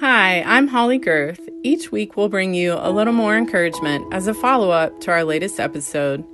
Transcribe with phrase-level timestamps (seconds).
[0.00, 1.48] Hi, I'm Holly Gerth.
[1.62, 5.22] Each week we'll bring you a little more encouragement as a follow up to our
[5.22, 6.24] latest episode.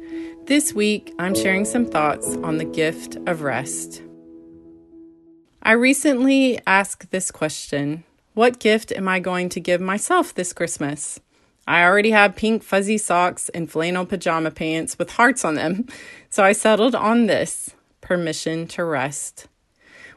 [0.46, 4.02] This week I'm sharing some thoughts on the gift of rest.
[5.62, 11.20] I recently asked this question What gift am I going to give myself this Christmas?
[11.68, 15.86] I already have pink fuzzy socks and flannel pajama pants with hearts on them,
[16.30, 19.48] so I settled on this permission to rest.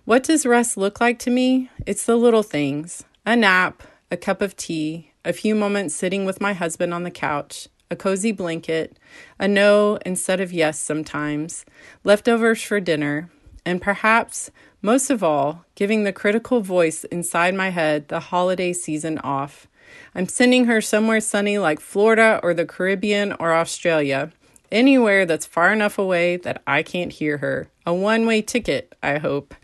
[0.06, 1.70] What does rest look like to me?
[1.86, 6.42] It's the little things a nap, a cup of tea, a few moments sitting with
[6.42, 8.98] my husband on the couch, a cozy blanket,
[9.40, 11.64] a no instead of yes sometimes,
[12.04, 13.30] leftovers for dinner,
[13.66, 14.52] and perhaps,
[14.82, 19.68] most of all, giving the critical voice inside my head the holiday season off.
[20.14, 24.32] I'm sending her somewhere sunny like Florida or the Caribbean or Australia,
[24.70, 27.70] anywhere that's far enough away that I can't hear her.
[27.86, 29.56] A one way ticket, I hope.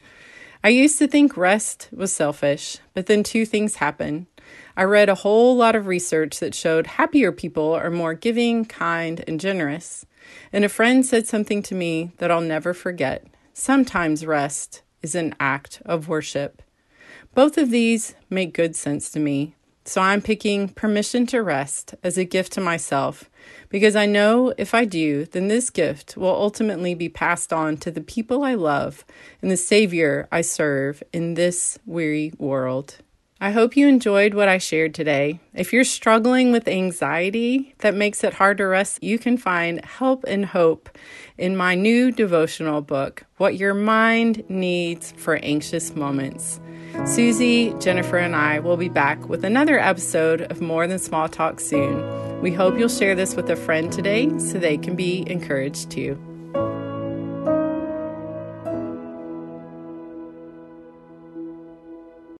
[0.61, 4.25] I used to think rest was selfish, but then two things happened.
[4.75, 9.23] I read a whole lot of research that showed happier people are more giving, kind,
[9.25, 10.05] and generous.
[10.51, 13.25] And a friend said something to me that I'll never forget.
[13.53, 16.61] Sometimes rest is an act of worship.
[17.33, 19.55] Both of these make good sense to me.
[19.89, 23.27] So I'm picking permission to rest as a gift to myself
[23.69, 27.89] because I know if I do, then this gift will ultimately be passed on to
[27.89, 29.03] the people I love
[29.41, 32.97] and the Savior I serve in this weary world.
[33.41, 35.39] I hope you enjoyed what I shared today.
[35.53, 40.25] If you're struggling with anxiety that makes it hard to rest, you can find help
[40.27, 40.89] and hope
[41.37, 46.59] in my new devotional book, What Your Mind Needs for Anxious Moments.
[47.03, 51.61] Suzie, Jennifer, and I will be back with another episode of More Than Small Talk
[51.61, 52.41] soon.
[52.41, 56.21] We hope you'll share this with a friend today so they can be encouraged too.